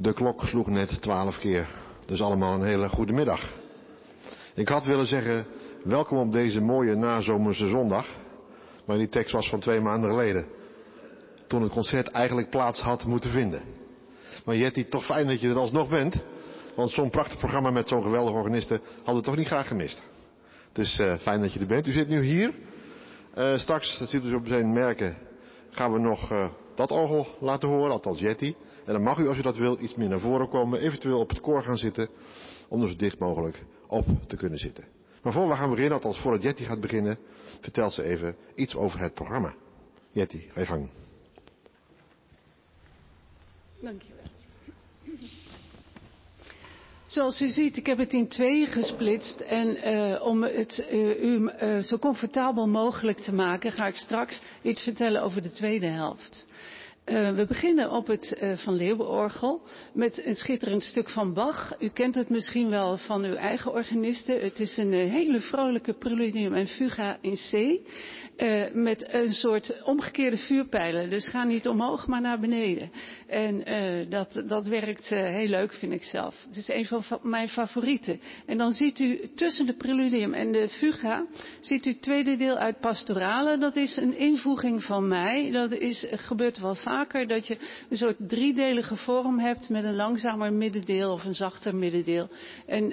De 0.00 0.12
klok 0.12 0.44
sloeg 0.44 0.66
net 0.66 1.02
twaalf 1.02 1.38
keer. 1.38 1.68
Dus 2.06 2.20
allemaal 2.20 2.54
een 2.54 2.62
hele 2.62 2.88
goede 2.88 3.12
middag. 3.12 3.52
Ik 4.54 4.68
had 4.68 4.84
willen 4.84 5.06
zeggen, 5.06 5.46
welkom 5.84 6.18
op 6.18 6.32
deze 6.32 6.60
mooie 6.60 6.94
nazomerse 6.94 7.68
zondag. 7.68 8.06
Maar 8.86 8.98
die 8.98 9.08
tekst 9.08 9.32
was 9.32 9.48
van 9.48 9.60
twee 9.60 9.80
maanden 9.80 10.10
geleden. 10.10 10.46
Toen 11.46 11.62
het 11.62 11.72
concert 11.72 12.08
eigenlijk 12.08 12.50
plaats 12.50 12.80
had 12.80 13.04
moeten 13.04 13.30
vinden. 13.30 13.62
Maar 14.44 14.56
Jetty, 14.56 14.84
toch 14.84 15.04
fijn 15.04 15.26
dat 15.26 15.40
je 15.40 15.48
er 15.48 15.58
alsnog 15.58 15.88
bent. 15.88 16.14
Want 16.74 16.90
zo'n 16.90 17.10
prachtig 17.10 17.38
programma 17.38 17.70
met 17.70 17.88
zo'n 17.88 18.02
geweldige 18.02 18.36
organiste 18.36 18.80
hadden 18.96 19.16
we 19.16 19.22
toch 19.22 19.36
niet 19.36 19.46
graag 19.46 19.68
gemist. 19.68 20.02
Dus 20.72 20.98
uh, 20.98 21.14
fijn 21.14 21.40
dat 21.40 21.52
je 21.52 21.60
er 21.60 21.66
bent. 21.66 21.86
U 21.86 21.92
zit 21.92 22.08
nu 22.08 22.22
hier. 22.22 22.54
Uh, 23.38 23.58
straks, 23.58 23.98
dat 23.98 24.08
ziet 24.08 24.24
u 24.24 24.34
op 24.34 24.46
zijn 24.46 24.72
merken, 24.72 25.16
gaan 25.70 25.92
we 25.92 25.98
nog 25.98 26.32
uh, 26.32 26.48
dat 26.74 26.90
orgel 26.90 27.26
laten 27.40 27.68
horen, 27.68 27.90
althans 27.90 28.20
Jetty. 28.20 28.54
En 28.90 28.96
dan 28.96 29.04
mag 29.04 29.18
u, 29.18 29.28
als 29.28 29.38
u 29.38 29.42
dat 29.42 29.56
wil, 29.56 29.80
iets 29.80 29.94
meer 29.94 30.08
naar 30.08 30.20
voren 30.20 30.48
komen. 30.48 30.80
Eventueel 30.80 31.18
op 31.18 31.28
het 31.28 31.40
koor 31.40 31.62
gaan 31.62 31.78
zitten. 31.78 32.08
Om 32.68 32.82
er 32.82 32.88
zo 32.88 32.96
dicht 32.96 33.18
mogelijk 33.18 33.64
op 33.86 34.04
te 34.26 34.36
kunnen 34.36 34.58
zitten. 34.58 34.84
Maar 35.22 35.32
voor 35.32 35.48
we 35.48 35.54
gaan 35.54 35.70
beginnen, 35.70 35.92
althans 35.92 36.18
voordat 36.18 36.42
Jetty 36.42 36.64
gaat 36.64 36.80
beginnen, 36.80 37.18
vertelt 37.60 37.92
ze 37.92 38.02
even 38.02 38.36
iets 38.54 38.76
over 38.76 39.00
het 39.00 39.14
programma. 39.14 39.54
Jetty, 40.12 40.38
ga 40.48 40.60
je 40.60 40.66
gang. 40.66 40.90
Dankjewel. 43.80 44.24
Zoals 47.06 47.40
u 47.40 47.48
ziet, 47.48 47.76
ik 47.76 47.86
heb 47.86 47.98
het 47.98 48.12
in 48.12 48.28
tweeën 48.28 48.66
gesplitst. 48.66 49.40
En 49.40 49.68
uh, 49.68 50.22
om 50.22 50.42
het 50.42 50.88
uh, 50.92 51.22
u 51.22 51.50
uh, 51.62 51.78
zo 51.78 51.98
comfortabel 51.98 52.66
mogelijk 52.66 53.18
te 53.18 53.34
maken, 53.34 53.72
ga 53.72 53.86
ik 53.86 53.96
straks 53.96 54.40
iets 54.62 54.82
vertellen 54.82 55.22
over 55.22 55.42
de 55.42 55.50
tweede 55.50 55.86
helft. 55.86 56.46
Uh, 57.06 57.34
we 57.34 57.46
beginnen 57.46 57.90
op 57.90 58.06
het 58.06 58.40
uh, 58.42 58.56
Van 58.56 58.74
Leeuwenorgel 58.74 59.62
met 59.92 60.26
een 60.26 60.36
schitterend 60.36 60.82
stuk 60.82 61.08
van 61.08 61.34
Bach. 61.34 61.76
U 61.78 61.88
kent 61.88 62.14
het 62.14 62.28
misschien 62.28 62.70
wel 62.70 62.96
van 62.96 63.24
uw 63.24 63.34
eigen 63.34 63.72
organisten. 63.72 64.40
Het 64.40 64.60
is 64.60 64.76
een 64.76 64.92
uh, 64.92 65.10
hele 65.10 65.40
vrolijke 65.40 65.92
preludium 65.92 66.54
en 66.54 66.66
fuga 66.66 67.18
in 67.20 67.34
C. 67.34 67.80
Uh, 68.42 68.72
met 68.72 69.12
een 69.12 69.32
soort 69.32 69.82
omgekeerde 69.82 70.36
vuurpijlen. 70.36 71.10
Dus 71.10 71.28
ga 71.28 71.44
niet 71.44 71.68
omhoog, 71.68 72.06
maar 72.06 72.20
naar 72.20 72.40
beneden. 72.40 72.90
En 73.26 73.70
uh, 73.70 74.10
dat, 74.10 74.42
dat 74.48 74.66
werkt 74.66 75.10
uh, 75.10 75.18
heel 75.18 75.48
leuk, 75.48 75.74
vind 75.74 75.92
ik 75.92 76.02
zelf. 76.02 76.34
Het 76.46 76.56
is 76.56 76.68
een 76.68 76.86
van 76.86 77.02
mijn 77.22 77.48
favorieten. 77.48 78.20
En 78.46 78.58
dan 78.58 78.72
ziet 78.72 78.98
u 78.98 79.30
tussen 79.34 79.66
de 79.66 79.72
preludium 79.72 80.32
en 80.32 80.52
de 80.52 80.68
fuga, 80.68 81.26
ziet 81.60 81.86
u 81.86 81.90
het 81.90 82.02
tweede 82.02 82.36
deel 82.36 82.56
uit 82.56 82.80
pastorale. 82.80 83.58
Dat 83.58 83.76
is 83.76 83.96
een 83.96 84.16
invoeging 84.16 84.82
van 84.82 85.08
mij. 85.08 85.50
Dat 85.50 85.72
is, 85.72 86.06
gebeurt 86.10 86.58
wel 86.58 86.74
vaker, 86.74 87.28
dat 87.28 87.46
je 87.46 87.56
een 87.88 87.96
soort 87.96 88.16
driedelige 88.28 88.96
vorm 88.96 89.38
hebt 89.38 89.68
met 89.68 89.84
een 89.84 89.96
langzamer 89.96 90.52
middendeel 90.52 91.12
of 91.12 91.24
een 91.24 91.34
zachter 91.34 91.76
middendeel. 91.76 92.28
En 92.66 92.88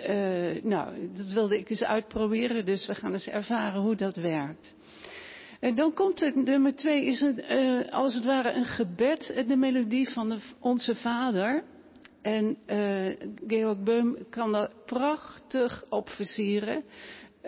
nou, 0.63 1.11
dat 1.17 1.33
wilde 1.33 1.57
ik 1.57 1.69
eens 1.69 1.83
uitproberen, 1.83 2.65
dus 2.65 2.85
we 2.85 2.95
gaan 2.95 3.13
eens 3.13 3.27
ervaren 3.27 3.81
hoe 3.81 3.95
dat 3.95 4.15
werkt. 4.15 4.75
En 5.59 5.75
dan 5.75 5.93
komt 5.93 6.19
het 6.19 6.35
nummer 6.35 6.75
twee, 6.75 7.05
is 7.05 7.21
het, 7.21 7.51
uh, 7.51 7.89
als 7.89 8.13
het 8.13 8.25
ware 8.25 8.51
een 8.51 8.65
gebed, 8.65 9.43
de 9.47 9.55
melodie 9.55 10.09
van 10.09 10.29
de, 10.29 10.37
onze 10.59 10.95
vader. 10.95 11.63
En 12.21 12.57
uh, 12.67 13.29
Georg 13.47 13.83
Beum 13.83 14.17
kan 14.29 14.51
dat 14.51 14.85
prachtig 14.85 15.83
op 15.89 16.09
versieren. 16.09 16.83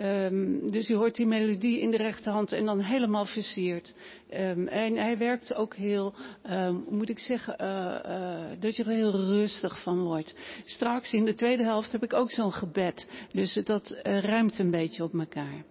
Um, 0.01 0.71
dus 0.71 0.89
u 0.89 0.95
hoort 0.95 1.15
die 1.15 1.25
melodie 1.25 1.79
in 1.79 1.91
de 1.91 1.97
rechterhand 1.97 2.51
en 2.51 2.65
dan 2.65 2.79
helemaal 2.79 3.25
versierd. 3.25 3.93
Um, 4.33 4.67
en 4.67 4.95
hij 4.95 5.17
werkt 5.17 5.53
ook 5.53 5.75
heel, 5.75 6.13
um, 6.51 6.85
moet 6.89 7.09
ik 7.09 7.19
zeggen, 7.19 7.55
uh, 7.61 7.99
uh, 8.05 8.45
dat 8.59 8.75
je 8.75 8.83
er 8.83 8.89
heel 8.89 9.11
rustig 9.11 9.81
van 9.81 9.99
wordt. 10.03 10.35
Straks 10.65 11.13
in 11.13 11.25
de 11.25 11.33
tweede 11.33 11.63
helft 11.63 11.91
heb 11.91 12.03
ik 12.03 12.13
ook 12.13 12.31
zo'n 12.31 12.53
gebed. 12.53 13.07
Dus 13.31 13.53
dat 13.53 13.91
uh, 13.91 14.19
ruimt 14.19 14.59
een 14.59 14.71
beetje 14.71 15.03
op 15.03 15.13
elkaar. 15.13 15.63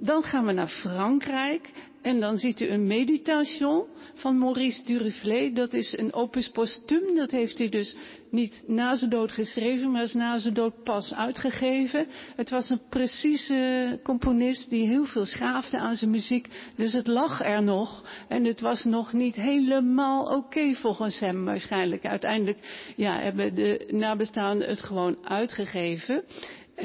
Dan 0.00 0.22
gaan 0.22 0.46
we 0.46 0.52
naar 0.52 0.68
Frankrijk 0.68 1.70
en 2.02 2.20
dan 2.20 2.38
ziet 2.38 2.60
u 2.60 2.68
een 2.68 2.86
meditation 2.86 3.84
van 4.14 4.38
Maurice 4.38 4.84
Duruflé. 4.84 5.52
Dat 5.52 5.72
is 5.72 5.98
een 5.98 6.12
opus 6.12 6.48
posthum, 6.48 7.14
dat 7.16 7.30
heeft 7.30 7.58
hij 7.58 7.68
dus 7.68 7.96
niet 8.30 8.62
na 8.66 8.96
zijn 8.96 9.10
dood 9.10 9.32
geschreven, 9.32 9.90
maar 9.90 10.02
is 10.02 10.14
na 10.14 10.38
zijn 10.38 10.54
dood 10.54 10.82
pas 10.82 11.14
uitgegeven. 11.14 12.06
Het 12.36 12.50
was 12.50 12.70
een 12.70 12.80
precieze 12.88 14.00
componist 14.02 14.70
die 14.70 14.86
heel 14.86 15.04
veel 15.04 15.26
schaafde 15.26 15.78
aan 15.78 15.96
zijn 15.96 16.10
muziek, 16.10 16.48
dus 16.76 16.92
het 16.92 17.06
lag 17.06 17.44
er 17.44 17.62
nog. 17.62 18.04
En 18.28 18.44
het 18.44 18.60
was 18.60 18.84
nog 18.84 19.12
niet 19.12 19.36
helemaal 19.36 20.36
oké 20.36 20.74
volgens 20.74 21.20
hem 21.20 21.44
waarschijnlijk. 21.44 22.06
Uiteindelijk 22.06 22.58
ja, 22.96 23.18
hebben 23.20 23.54
de 23.54 23.88
nabestaanden 23.90 24.68
het 24.68 24.82
gewoon 24.82 25.16
uitgegeven. 25.22 26.24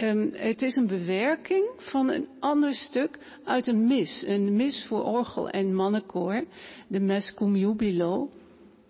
Um, 0.03 0.31
het 0.33 0.61
is 0.61 0.75
een 0.75 0.87
bewerking 0.87 1.65
van 1.77 2.09
een 2.09 2.27
ander 2.39 2.73
stuk 2.73 3.19
uit 3.43 3.67
een 3.67 3.87
mis. 3.87 4.23
Een 4.25 4.55
mis 4.55 4.85
voor 4.87 5.03
orgel 5.03 5.49
en 5.49 5.75
mannenkoor. 5.75 6.43
De 6.87 6.99
Mes 6.99 7.33
Cum 7.33 7.55
Jubilo. 7.55 8.29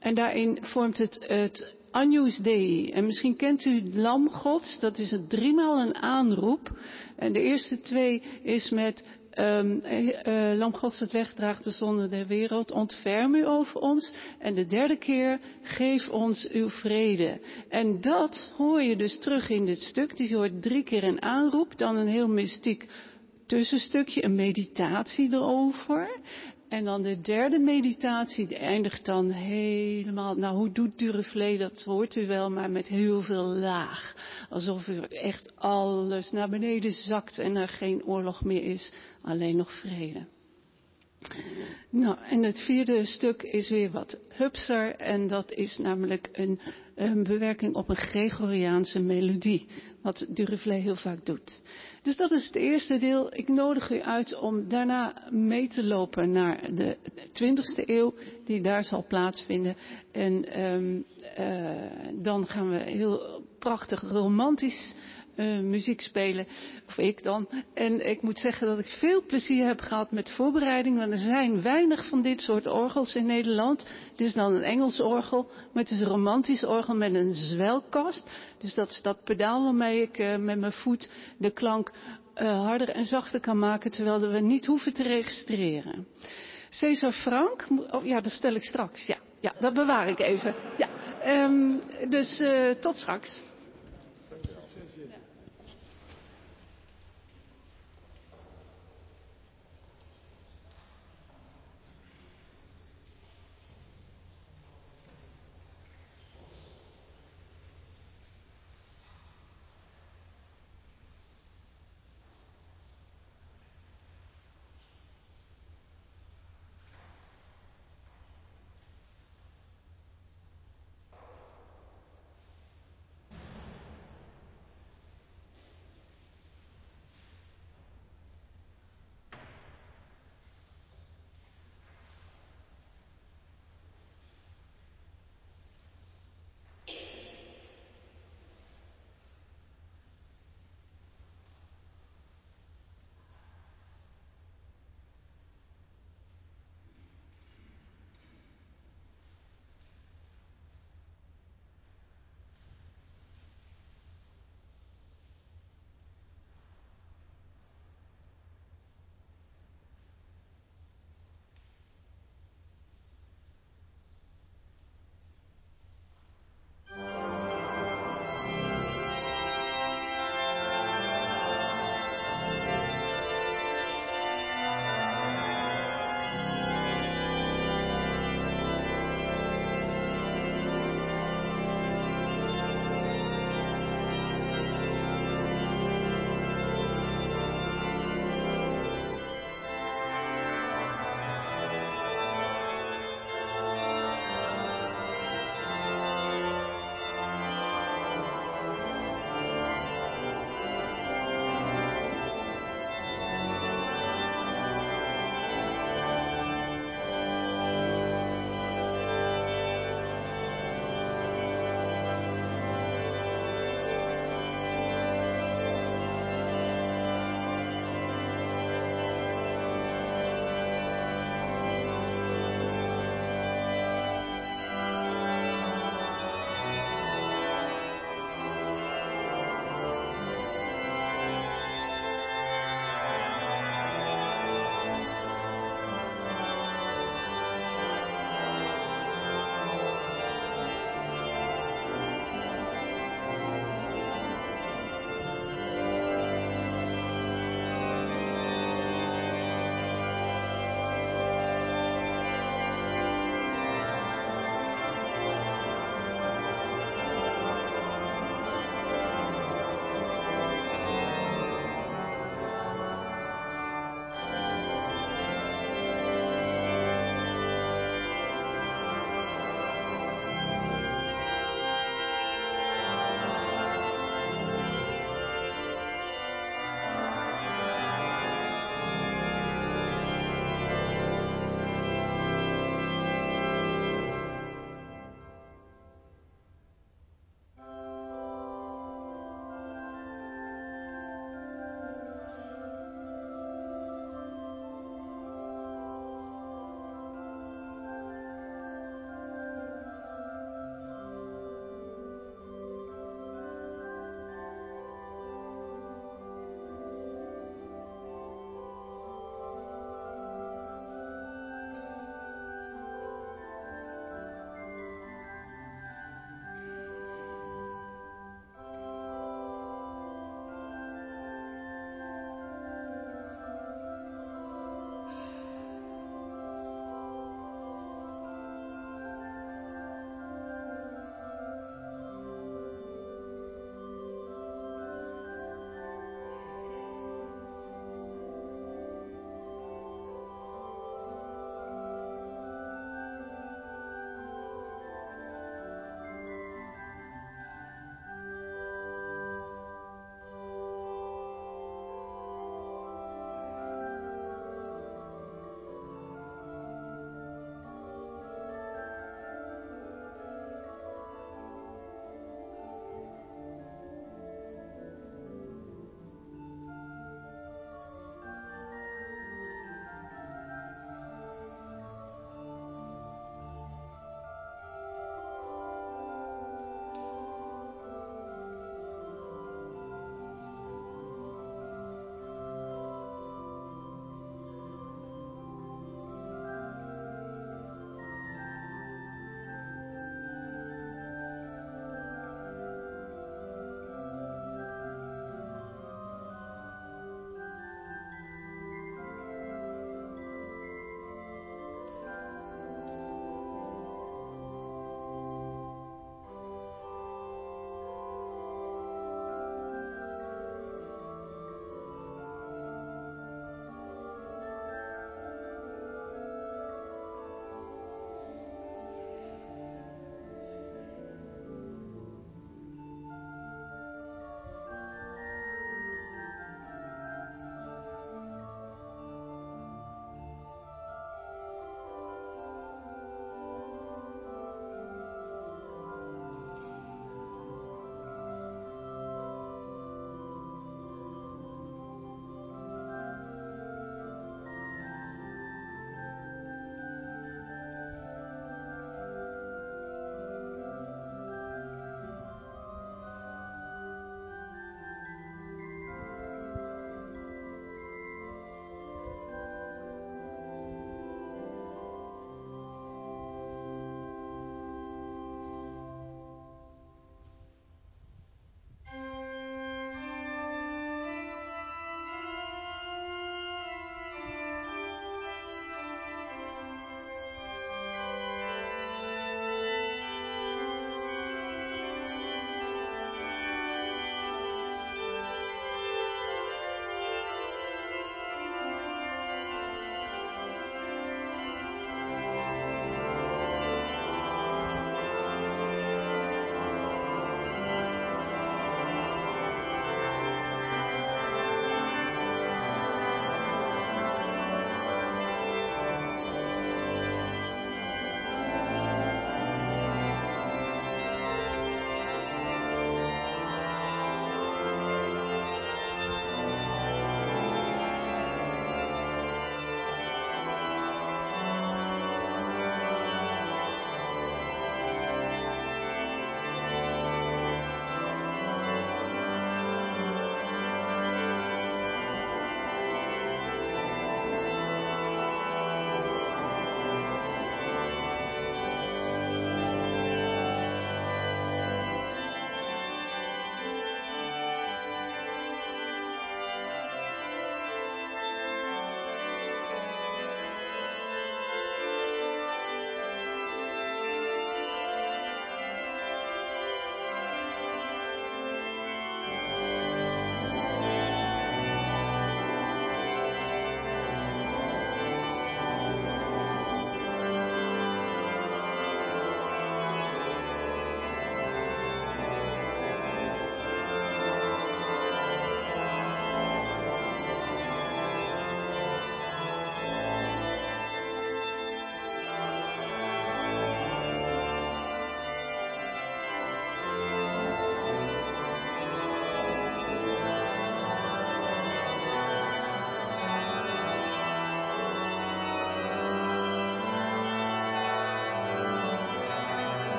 En 0.00 0.14
daarin 0.14 0.58
vormt 0.60 0.98
het 0.98 1.18
het 1.26 1.74
Agnus 1.90 2.36
Dei. 2.36 2.90
En 2.90 3.06
misschien 3.06 3.36
kent 3.36 3.64
u 3.64 3.74
het 3.74 3.94
Lam 3.94 4.28
Gods. 4.28 4.80
Dat 4.80 4.98
is 4.98 5.10
het 5.10 5.30
driemaal 5.30 5.80
een 5.80 5.94
aanroep. 5.94 6.78
En 7.16 7.32
de 7.32 7.40
eerste 7.40 7.80
twee 7.80 8.22
is 8.42 8.70
met 8.70 9.04
Um, 9.40 9.82
uh, 9.84 10.52
Lam 10.56 10.74
Gods 10.74 11.00
het 11.00 11.12
wegdraagt 11.12 11.64
de 11.64 11.70
zonde 11.70 12.08
der 12.08 12.26
wereld, 12.26 12.70
ontferm 12.70 13.34
u 13.34 13.46
over 13.46 13.80
ons. 13.80 14.12
En 14.38 14.54
de 14.54 14.66
derde 14.66 14.96
keer, 14.96 15.40
geef 15.62 16.08
ons 16.08 16.48
uw 16.48 16.68
vrede. 16.68 17.40
En 17.68 18.00
dat 18.00 18.52
hoor 18.56 18.82
je 18.82 18.96
dus 18.96 19.18
terug 19.18 19.48
in 19.48 19.64
dit 19.64 19.82
stuk. 19.82 20.16
Dus 20.16 20.28
je 20.28 20.36
hoort 20.36 20.62
drie 20.62 20.82
keer 20.82 21.04
een 21.04 21.22
aanroep, 21.22 21.78
dan 21.78 21.96
een 21.96 22.06
heel 22.06 22.28
mystiek 22.28 22.86
tussenstukje, 23.46 24.24
een 24.24 24.34
meditatie 24.34 25.32
erover. 25.32 26.08
En 26.68 26.84
dan 26.84 27.02
de 27.02 27.20
derde 27.20 27.58
meditatie, 27.58 28.46
die 28.46 28.56
eindigt 28.56 29.04
dan 29.04 29.30
helemaal, 29.30 30.34
nou 30.34 30.56
hoe 30.56 30.72
doet 30.72 30.98
Duruflé, 30.98 31.56
dat 31.56 31.82
hoort 31.82 32.16
u 32.16 32.26
wel, 32.26 32.50
maar 32.50 32.70
met 32.70 32.86
heel 32.86 33.22
veel 33.22 33.44
laag. 33.44 34.14
Alsof 34.50 34.88
u 34.88 35.00
echt 35.00 35.52
alles 35.56 36.30
naar 36.30 36.48
beneden 36.48 36.92
zakt 36.92 37.38
en 37.38 37.56
er 37.56 37.68
geen 37.68 38.04
oorlog 38.04 38.44
meer 38.44 38.62
is, 38.62 38.92
alleen 39.22 39.56
nog 39.56 39.72
vrede. 39.72 40.26
Nou, 41.90 42.16
en 42.30 42.42
het 42.42 42.60
vierde 42.60 43.06
stuk 43.06 43.42
is 43.42 43.70
weer 43.70 43.90
wat 43.90 44.18
hupser 44.28 44.94
en 44.94 45.26
dat 45.26 45.52
is 45.52 45.78
namelijk 45.78 46.28
een, 46.32 46.60
een 46.94 47.22
bewerking 47.22 47.74
op 47.74 47.88
een 47.88 47.96
Gregoriaanse 47.96 49.00
melodie, 49.00 49.66
wat 50.08 50.26
Duruflé 50.28 50.74
heel 50.74 50.96
vaak 50.96 51.26
doet. 51.26 51.60
Dus 52.02 52.16
dat 52.16 52.30
is 52.30 52.46
het 52.46 52.54
eerste 52.54 52.98
deel. 52.98 53.34
Ik 53.34 53.48
nodig 53.48 53.90
u 53.90 54.02
uit 54.02 54.40
om 54.40 54.68
daarna 54.68 55.14
mee 55.30 55.68
te 55.68 55.84
lopen 55.84 56.30
naar 56.30 56.74
de 56.74 56.96
20ste 57.14 57.84
eeuw, 57.84 58.14
die 58.44 58.60
daar 58.60 58.84
zal 58.84 59.04
plaatsvinden. 59.08 59.76
En 60.12 60.62
um, 60.62 61.04
uh, 61.38 61.70
dan 62.14 62.46
gaan 62.46 62.70
we 62.70 62.76
heel 62.76 63.44
prachtig 63.58 64.00
romantisch 64.00 64.94
uh, 65.38 65.58
muziek 65.58 66.00
spelen, 66.00 66.46
of 66.86 66.98
ik 66.98 67.22
dan. 67.22 67.48
En 67.74 68.08
ik 68.08 68.22
moet 68.22 68.38
zeggen 68.38 68.66
dat 68.66 68.78
ik 68.78 68.88
veel 68.88 69.22
plezier 69.26 69.66
heb 69.66 69.80
gehad 69.80 70.10
met 70.10 70.30
voorbereiding, 70.30 70.98
want 70.98 71.12
er 71.12 71.18
zijn 71.18 71.62
weinig 71.62 72.08
van 72.08 72.22
dit 72.22 72.40
soort 72.40 72.66
orgels 72.66 73.14
in 73.14 73.26
Nederland. 73.26 73.86
Het 74.10 74.20
is 74.20 74.32
dan 74.32 74.54
een 74.54 74.62
Engels 74.62 75.00
orgel, 75.00 75.46
maar 75.72 75.82
het 75.82 75.92
is 75.92 76.00
een 76.00 76.06
romantisch 76.06 76.64
orgel 76.64 76.94
met 76.94 77.14
een 77.14 77.32
zwelkast. 77.32 78.30
Dus 78.58 78.74
dat 78.74 78.90
is 78.90 79.02
dat 79.02 79.24
pedaal 79.24 79.62
waarmee 79.64 80.02
ik 80.02 80.18
uh, 80.18 80.36
met 80.36 80.58
mijn 80.58 80.72
voet 80.72 81.10
de 81.38 81.50
klank 81.50 81.92
uh, 82.34 82.64
harder 82.64 82.88
en 82.88 83.04
zachter 83.04 83.40
kan 83.40 83.58
maken, 83.58 83.90
terwijl 83.90 84.20
we 84.20 84.40
niet 84.40 84.66
hoeven 84.66 84.92
te 84.94 85.02
registreren. 85.02 86.06
Cesar 86.70 87.12
Frank, 87.12 87.66
oh 87.90 88.04
ja, 88.04 88.20
dat 88.20 88.32
stel 88.32 88.54
ik 88.54 88.64
straks. 88.64 89.06
Ja, 89.06 89.16
ja 89.40 89.52
dat 89.60 89.74
bewaar 89.74 90.08
ik 90.08 90.18
even. 90.18 90.54
Ja, 90.76 90.88
um, 91.44 91.80
dus 92.08 92.42
tot 92.80 92.98
straks. 92.98 93.40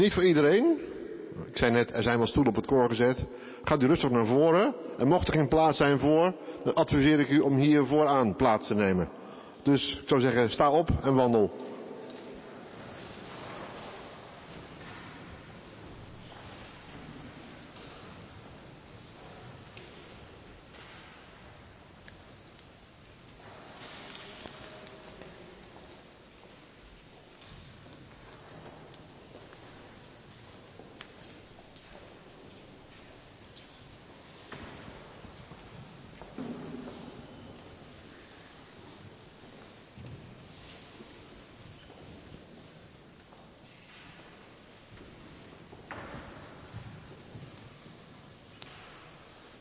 Niet 0.00 0.12
voor 0.12 0.24
iedereen. 0.24 0.78
Ik 1.46 1.56
zei 1.56 1.70
net, 1.70 1.94
er 1.94 2.02
zijn 2.02 2.18
wel 2.18 2.26
stoelen 2.26 2.52
op 2.52 2.58
het 2.58 2.70
koor 2.70 2.88
gezet. 2.88 3.26
Gaat 3.62 3.82
u 3.82 3.86
rustig 3.86 4.10
naar 4.10 4.26
voren. 4.26 4.74
En 4.98 5.08
mocht 5.08 5.28
er 5.28 5.34
geen 5.34 5.48
plaats 5.48 5.76
zijn 5.76 5.98
voor, 5.98 6.34
dan 6.64 6.74
adviseer 6.74 7.20
ik 7.20 7.28
u 7.28 7.38
om 7.38 7.56
hier 7.56 7.86
vooraan 7.86 8.36
plaats 8.36 8.66
te 8.66 8.74
nemen. 8.74 9.08
Dus 9.62 9.98
ik 10.02 10.08
zou 10.08 10.20
zeggen, 10.20 10.50
sta 10.50 10.70
op 10.70 10.88
en 11.02 11.14
wandel. 11.14 11.50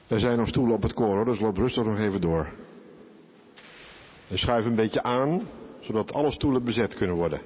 Er 0.09 0.19
zijn 0.19 0.37
nog 0.37 0.47
stoelen 0.47 0.75
op 0.75 0.81
het 0.81 0.93
hoor, 0.93 1.25
dus 1.25 1.39
loop 1.39 1.57
rustig 1.57 1.83
nog 1.83 1.97
even 1.97 2.21
door. 2.21 2.47
En 4.27 4.37
schuif 4.37 4.65
een 4.65 4.75
beetje 4.75 5.03
aan, 5.03 5.41
zodat 5.79 6.13
alle 6.13 6.31
stoelen 6.31 6.63
bezet 6.63 6.95
kunnen 6.95 7.15
worden. 7.15 7.41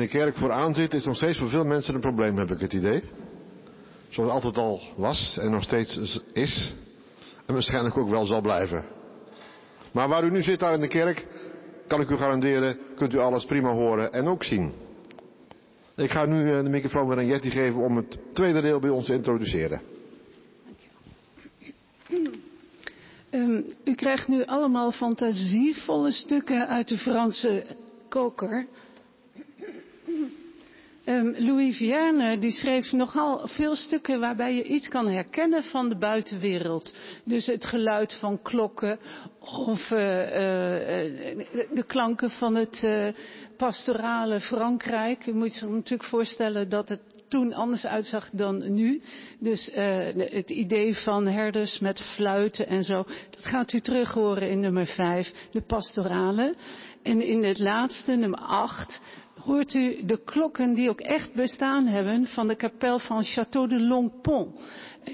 De 0.00 0.08
kerk 0.08 0.36
vooraan 0.36 0.74
zit, 0.74 0.94
is 0.94 1.04
nog 1.04 1.16
steeds 1.16 1.38
voor 1.38 1.48
veel 1.48 1.64
mensen 1.64 1.94
een 1.94 2.00
probleem, 2.00 2.36
heb 2.36 2.50
ik 2.50 2.60
het 2.60 2.72
idee. 2.72 3.02
Zoals 4.08 4.32
het 4.32 4.44
altijd 4.44 4.56
al 4.56 4.82
was 4.96 5.38
en 5.40 5.50
nog 5.50 5.62
steeds 5.62 6.20
is. 6.32 6.74
En 7.46 7.54
waarschijnlijk 7.54 7.96
ook 7.96 8.08
wel 8.08 8.24
zal 8.24 8.40
blijven. 8.40 8.84
Maar 9.92 10.08
waar 10.08 10.24
u 10.24 10.30
nu 10.30 10.42
zit 10.42 10.58
daar 10.58 10.74
in 10.74 10.80
de 10.80 10.88
kerk, 10.88 11.26
kan 11.86 12.00
ik 12.00 12.10
u 12.10 12.16
garanderen, 12.16 12.78
kunt 12.96 13.14
u 13.14 13.18
alles 13.18 13.44
prima 13.44 13.72
horen 13.72 14.12
en 14.12 14.26
ook 14.26 14.44
zien. 14.44 14.72
Ik 15.96 16.10
ga 16.10 16.24
nu 16.24 16.52
eh, 16.52 16.62
de 16.62 16.68
microfoon 16.68 17.08
weer 17.08 17.18
aan 17.18 17.26
Jetty 17.26 17.50
geven 17.50 17.80
om 17.80 17.96
het 17.96 18.18
tweede 18.32 18.60
deel 18.60 18.80
bij 18.80 18.90
ons 18.90 19.06
te 19.06 19.14
introduceren. 19.14 19.80
Um, 23.30 23.64
u 23.84 23.94
krijgt 23.94 24.28
nu 24.28 24.44
allemaal 24.44 24.92
fantasievolle 24.92 26.12
stukken 26.12 26.68
uit 26.68 26.88
de 26.88 26.98
Franse 26.98 27.66
koker. 28.08 28.66
Um, 31.20 31.34
Louis 31.38 31.76
Vierne 31.76 32.38
die 32.38 32.50
schreef 32.50 32.92
nogal 32.92 33.48
veel 33.48 33.76
stukken 33.76 34.20
waarbij 34.20 34.54
je 34.54 34.62
iets 34.62 34.88
kan 34.88 35.08
herkennen 35.08 35.62
van 35.62 35.88
de 35.88 35.96
buitenwereld. 35.96 36.94
Dus 37.24 37.46
het 37.46 37.64
geluid 37.64 38.14
van 38.14 38.42
klokken 38.42 38.98
of 39.40 39.90
uh, 39.90 39.98
uh, 39.98 40.36
de 41.74 41.84
klanken 41.86 42.30
van 42.30 42.54
het 42.54 42.86
pastorale 43.56 44.40
Frankrijk. 44.40 45.24
Je 45.24 45.32
moet 45.32 45.52
zich 45.52 45.68
natuurlijk 45.68 46.08
voorstellen 46.08 46.68
dat 46.68 46.88
het 46.88 47.00
toen 47.28 47.52
anders 47.52 47.86
uitzag 47.86 48.30
dan 48.32 48.72
nu. 48.72 49.02
Dus 49.38 49.70
het 50.14 50.50
idee 50.50 50.96
van 50.96 51.26
herders 51.26 51.78
met 51.78 52.02
fluiten 52.02 52.66
en 52.66 52.84
zo, 52.84 53.04
dat 53.30 53.44
gaat 53.44 53.72
u 53.72 53.80
terug 53.80 54.12
horen 54.12 54.50
in 54.50 54.60
nummer 54.60 54.86
5, 54.86 55.32
de 55.52 55.62
pastorale. 55.62 56.54
En 57.02 57.22
in 57.22 57.44
het 57.44 57.58
laatste, 57.58 58.12
nummer 58.16 58.38
8, 58.38 59.00
hoort 59.44 59.74
u 59.74 60.04
de 60.04 60.24
klokken 60.24 60.74
die 60.74 60.88
ook 60.90 61.00
echt 61.00 61.34
bestaan 61.34 61.86
hebben 61.86 62.26
van 62.26 62.48
de 62.48 62.56
kapel 62.56 62.98
van 62.98 63.24
Château 63.24 63.68
de 63.68 63.80
Longpont. 63.80 64.60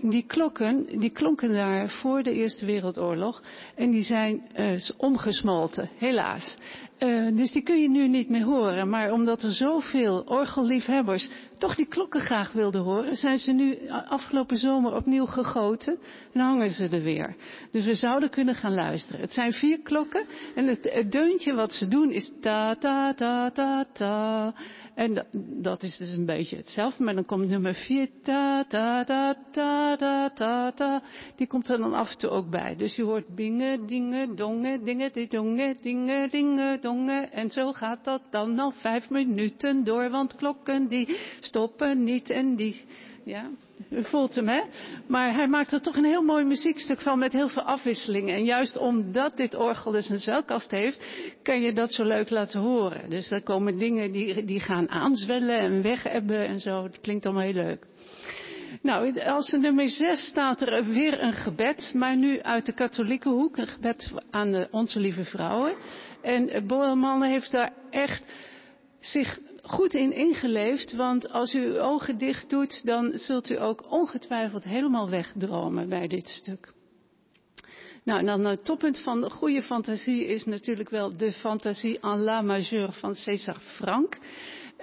Die 0.03 0.25
klokken, 0.27 0.87
die 0.99 1.11
klonken 1.11 1.53
daar 1.53 1.89
voor 1.89 2.23
de 2.23 2.33
Eerste 2.33 2.67
Wereldoorlog 2.67 3.43
en 3.75 3.91
die 3.91 4.03
zijn 4.03 4.47
uh, 4.57 4.81
omgesmolten, 4.97 5.89
helaas. 5.99 6.57
Uh, 6.99 7.37
dus 7.37 7.53
die 7.53 7.63
kun 7.63 7.83
je 7.83 7.89
nu 7.89 8.09
niet 8.09 8.29
meer 8.29 8.43
horen. 8.43 8.89
Maar 8.89 9.13
omdat 9.13 9.43
er 9.43 9.53
zoveel 9.53 10.23
orgelliefhebbers 10.27 11.29
toch 11.59 11.75
die 11.75 11.87
klokken 11.87 12.21
graag 12.21 12.53
wilden 12.53 12.81
horen, 12.81 13.17
zijn 13.17 13.39
ze 13.39 13.53
nu 13.53 13.89
afgelopen 13.89 14.57
zomer 14.57 14.95
opnieuw 14.95 15.27
gegoten 15.27 15.99
en 16.33 16.41
hangen 16.41 16.71
ze 16.71 16.89
er 16.89 17.03
weer. 17.03 17.37
Dus 17.71 17.85
we 17.85 17.95
zouden 17.95 18.31
kunnen 18.31 18.55
gaan 18.55 18.75
luisteren. 18.75 19.21
Het 19.21 19.33
zijn 19.33 19.53
vier 19.53 19.79
klokken 19.81 20.25
en 20.55 20.67
het, 20.67 20.93
het 20.93 21.13
deuntje 21.13 21.55
wat 21.55 21.73
ze 21.73 21.89
doen 21.89 22.11
is 22.11 22.31
ta 22.41 22.75
ta 22.75 23.15
ta 23.15 23.51
ta 23.51 23.85
ta. 23.93 24.55
En 24.97 25.27
dat, 25.63 25.83
is 25.83 25.97
dus 25.97 26.11
een 26.11 26.25
beetje 26.25 26.57
hetzelfde, 26.57 27.05
maar 27.05 27.15
dan 27.15 27.25
komt 27.25 27.49
nummer 27.49 27.75
vier 27.75 28.09
ta 28.23 28.65
ta 28.65 29.05
ta 29.05 29.37
ta 29.53 29.97
ta 29.97 30.31
ta 30.31 30.73
ta. 30.73 31.03
Die 31.37 31.47
komt 31.47 31.69
er 31.69 31.79
dan 31.79 31.95
af 31.95 32.11
en 32.11 32.19
toe 32.19 32.31
ook 32.31 32.51
bij. 32.51 32.77
Dus 32.77 32.97
je 32.97 33.03
hoort 33.03 33.35
bingen, 33.35 33.87
dingen, 33.87 34.37
dongen, 34.37 34.85
dingen, 34.85 35.11
dongen, 35.29 35.77
dingen, 35.83 36.31
dingen, 36.31 36.81
dongen. 36.81 37.33
En 37.33 37.51
zo 37.51 37.73
gaat 37.73 38.05
dat 38.05 38.23
dan 38.31 38.59
al 38.59 38.71
vijf 38.71 39.11
minuten 39.11 39.85
door, 39.85 40.11
want 40.11 40.37
klokken 40.37 40.89
die 40.89 41.17
stoppen 41.41 42.03
niet 42.03 42.31
en 42.31 42.57
die, 42.57 42.85
ja, 43.25 43.51
u 43.91 44.05
voelt 44.05 44.35
hem, 44.35 44.49
hè? 44.49 44.63
Maar 45.07 45.35
hij 45.35 45.49
maakt 45.49 45.73
er 45.73 45.81
toch 45.81 45.97
een 45.97 46.05
heel 46.05 46.23
mooi 46.23 46.45
muziekstuk 46.45 47.01
van 47.01 47.19
met 47.19 47.33
heel 47.33 47.49
veel 47.49 47.63
afwisselingen. 47.63 48.35
En 48.35 48.45
juist 48.45 48.77
omdat 48.77 49.37
dit 49.37 49.55
orgel 49.55 49.91
dus 49.91 50.09
een 50.09 50.19
zwelkast 50.19 50.71
heeft, 50.71 51.07
kan 51.43 51.61
je 51.61 51.73
dat 51.73 51.93
zo 51.93 52.05
leuk 52.05 52.31
laten 52.31 52.61
horen. 52.61 53.11
Dus 53.11 53.31
er 53.31 53.43
komen 53.43 53.79
dingen 53.79 54.13
die, 54.13 54.45
die 54.45 54.61
gaan 54.61 54.89
aanzwellen 54.89 55.59
en 55.59 55.83
wegebben 55.83 56.47
en 56.47 56.61
zo. 56.61 56.83
Dat 56.83 57.01
klinkt 57.01 57.25
allemaal 57.25 57.45
heel 57.45 57.53
leuk. 57.53 57.87
Nou, 58.83 59.21
als 59.21 59.53
nummer 59.53 59.89
6 59.89 60.27
staat 60.27 60.61
er 60.61 60.85
weer 60.85 61.23
een 61.23 61.33
gebed, 61.33 61.93
maar 61.95 62.17
nu 62.17 62.41
uit 62.41 62.67
de 62.67 62.73
katholieke 62.73 63.29
hoek. 63.29 63.57
Een 63.57 63.67
gebed 63.67 64.13
aan 64.31 64.67
Onze 64.71 65.01
Lieve 65.01 65.25
Vrouwen. 65.25 65.75
En 66.23 66.67
Boelman 66.67 67.23
heeft 67.23 67.51
daar 67.51 67.73
echt 67.91 68.23
zich 69.01 69.39
goed 69.67 69.95
in 69.95 70.13
ingeleefd, 70.13 70.93
want 70.93 71.31
als 71.31 71.55
u 71.55 71.65
uw 71.65 71.79
ogen 71.79 72.19
dicht 72.19 72.51
doet, 72.51 72.85
dan 72.85 73.13
zult 73.15 73.51
u 73.51 73.61
ook 73.61 73.91
ongetwijfeld 73.91 74.65
helemaal 74.65 75.11
wegdromen 75.11 75.89
bij 75.89 76.07
dit 76.07 76.29
stuk. 76.29 76.75
Nou, 78.05 78.19
en 78.19 78.27
dan 78.27 78.45
het 78.45 78.65
toppunt 78.65 79.01
van 79.01 79.21
de 79.21 79.31
goede 79.31 79.63
fantasie 79.63 80.27
is 80.27 80.45
natuurlijk 80.45 80.91
wel 80.91 81.17
de 81.17 81.33
fantasie 81.33 82.01
en 82.01 82.19
la 82.19 82.43
majeur 82.43 82.93
van 82.93 83.15
César 83.15 83.61
Frank. 83.61 84.19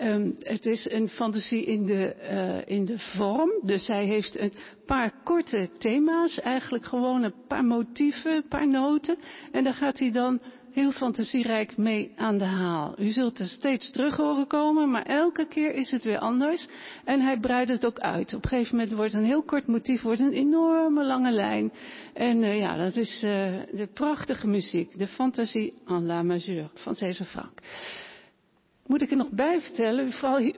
Um, 0.01 0.35
het 0.39 0.65
is 0.65 0.91
een 0.91 1.09
fantasie 1.09 1.65
in 1.65 1.85
de, 1.85 2.15
uh, 2.21 2.75
in 2.77 2.85
de 2.85 2.99
vorm. 2.99 3.51
Dus 3.61 3.87
hij 3.87 4.05
heeft 4.05 4.39
een 4.39 4.53
paar 4.85 5.13
korte 5.23 5.69
thema's, 5.77 6.39
eigenlijk 6.39 6.85
gewoon 6.85 7.23
een 7.23 7.45
paar 7.47 7.65
motieven, 7.65 8.35
een 8.35 8.47
paar 8.47 8.67
noten. 8.67 9.17
En 9.51 9.63
daar 9.63 9.73
gaat 9.73 9.99
hij 9.99 10.11
dan 10.11 10.41
heel 10.73 10.91
fantasierijk 10.91 11.77
mee 11.77 12.11
aan 12.15 12.37
de 12.37 12.45
haal. 12.45 12.95
U 12.99 13.09
zult 13.09 13.39
er 13.39 13.47
steeds 13.47 13.91
terug 13.91 14.15
horen 14.15 14.47
komen, 14.47 14.91
maar 14.91 15.05
elke 15.05 15.47
keer 15.47 15.73
is 15.73 15.91
het 15.91 16.03
weer 16.03 16.17
anders. 16.17 16.67
En 17.05 17.21
hij 17.21 17.39
breidt 17.39 17.69
het 17.69 17.85
ook 17.85 17.99
uit. 17.99 18.33
Op 18.33 18.43
een 18.43 18.49
gegeven 18.49 18.75
moment 18.75 18.95
wordt 18.95 19.13
een 19.13 19.25
heel 19.25 19.43
kort 19.43 19.67
motief 19.67 20.01
wordt 20.01 20.19
een 20.19 20.33
enorme 20.33 21.05
lange 21.05 21.31
lijn. 21.31 21.71
En 22.13 22.41
uh, 22.41 22.59
ja, 22.59 22.77
dat 22.77 22.95
is 22.95 23.23
uh, 23.23 23.29
de 23.71 23.89
prachtige 23.93 24.47
muziek. 24.47 24.97
De 24.99 25.07
fantasie 25.07 25.73
en 25.87 26.05
la 26.05 26.23
majeur 26.23 26.69
van 26.73 26.95
César 26.95 27.25
Frank. 27.25 27.59
Moet 28.87 29.01
ik 29.01 29.11
er 29.11 29.17
nog 29.17 29.29
bij 29.29 29.61
vertellen, 29.61 30.13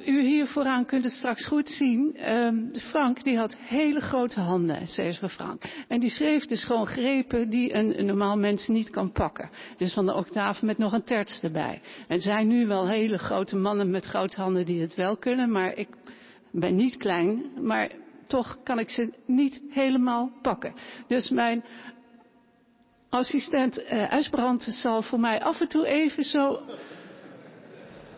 u 0.05 0.21
hier 0.21 0.47
vooraan 0.47 0.85
kunt 0.85 1.03
het 1.03 1.13
straks 1.13 1.45
goed 1.45 1.69
zien. 1.69 2.31
Um, 2.33 2.71
Frank 2.75 3.23
die 3.23 3.37
had 3.37 3.55
hele 3.55 3.99
grote 3.99 4.39
handen, 4.39 4.87
César 4.87 5.29
Frank. 5.29 5.63
En 5.87 5.99
die 5.99 6.09
schreef 6.09 6.45
dus 6.45 6.63
gewoon 6.63 6.85
grepen 6.85 7.49
die 7.49 7.73
een, 7.73 8.05
normaal 8.05 8.37
mens 8.37 8.67
niet 8.67 8.89
kan 8.89 9.11
pakken. 9.11 9.49
Dus 9.77 9.93
van 9.93 10.05
de 10.05 10.13
octaaf 10.13 10.61
met 10.61 10.77
nog 10.77 10.93
een 10.93 11.03
terts 11.03 11.41
erbij. 11.41 11.81
En 12.07 12.15
er 12.15 12.21
zijn 12.21 12.47
nu 12.47 12.67
wel 12.67 12.87
hele 12.87 13.17
grote 13.17 13.55
mannen 13.55 13.89
met 13.89 14.05
grote 14.05 14.41
handen 14.41 14.65
die 14.65 14.81
het 14.81 14.95
wel 14.95 15.17
kunnen, 15.17 15.51
maar 15.51 15.77
ik 15.77 15.89
ben 16.51 16.75
niet 16.75 16.97
klein, 16.97 17.43
maar 17.61 17.89
toch 18.27 18.57
kan 18.63 18.79
ik 18.79 18.89
ze 18.89 19.09
niet 19.25 19.61
helemaal 19.69 20.31
pakken. 20.41 20.73
Dus 21.07 21.29
mijn 21.29 21.63
assistent 23.09 23.77
uh, 23.79 24.03
Uisbrand 24.03 24.63
zal 24.63 25.01
voor 25.01 25.19
mij 25.19 25.41
af 25.41 25.61
en 25.61 25.67
toe 25.67 25.87
even 25.87 26.23
zo 26.23 26.59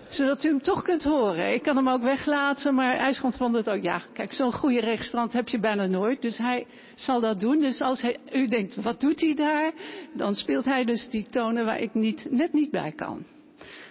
Zodat 0.10 0.44
u 0.44 0.48
hem 0.48 0.62
toch 0.62 0.82
kunt 0.82 1.04
horen. 1.04 1.54
Ik 1.54 1.64
kan 1.64 1.76
hem 1.76 1.90
ook 1.90 2.02
weglaten, 2.02 2.76
maar 2.76 2.96
IJsgrond 2.96 3.38
vond 3.38 3.56
het 3.56 3.70
ook, 3.70 3.84
ja, 3.84 4.02
kijk, 4.14 4.34
zo'n 4.34 4.54
goede 4.54 4.80
registrant 4.80 5.34
heb 5.34 5.48
je 5.48 5.60
bijna 5.60 5.86
nooit. 5.86 6.22
Dus 6.22 6.38
hij 6.38 6.66
zal 6.96 7.20
dat 7.20 7.40
doen. 7.40 7.60
Dus 7.60 7.82
als 7.82 8.02
hij, 8.02 8.18
u 8.34 8.48
denkt, 8.48 8.76
wat 8.76 9.02
doet 9.02 9.22
hij 9.22 9.34
daar? 9.34 9.72
Dan 10.14 10.36
speelt 10.36 10.66
hij 10.66 10.86
dus 10.86 11.10
die 11.10 11.28
tonen 11.30 11.66
waar 11.66 11.82
ik 11.82 11.94
niet, 11.94 12.28
net 12.30 12.54
niet 12.54 12.72
bij 12.72 12.92
kan. 12.92 13.26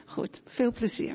Goed, 0.07 0.41
veel 0.47 0.73
plezier. 0.73 1.15